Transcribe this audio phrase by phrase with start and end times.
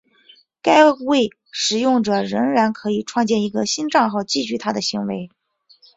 [0.63, 5.29] 该位使用者仍然可以创建一个新帐号继续他的行为。